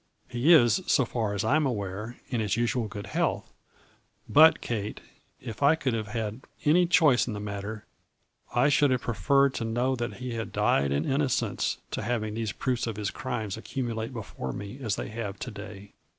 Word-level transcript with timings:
He 0.27 0.51
is, 0.51 0.81
so 0.87 1.05
far 1.05 1.35
as 1.35 1.43
I 1.43 1.55
am 1.55 1.67
aware, 1.67 2.17
in 2.29 2.39
his 2.41 2.57
usual 2.57 2.87
good 2.87 3.05
health, 3.05 3.53
but, 4.27 4.59
Kate, 4.59 4.99
if 5.39 5.61
I 5.61 5.75
could 5.75 5.93
have 5.93 6.07
had 6.07 6.41
any 6.65 6.87
choice 6.87 7.27
in 7.27 7.33
the 7.33 7.39
matter, 7.39 7.85
I 8.55 8.67
should 8.69 8.89
have 8.89 9.01
preferred 9.01 9.53
to 9.53 9.63
know 9.63 9.95
that 9.95 10.15
he 10.15 10.33
had 10.33 10.51
died 10.51 10.91
in 10.91 11.05
innocence 11.05 11.77
to 11.91 12.01
having 12.01 12.33
these 12.33 12.51
proofs 12.51 12.87
of 12.87 12.95
his 12.95 13.11
crimes 13.11 13.57
accumulate 13.57 14.11
before 14.11 14.51
me 14.53 14.79
as 14.81 14.95
they 14.95 15.09
have 15.09 15.37
to 15.37 15.51
day 15.51 15.93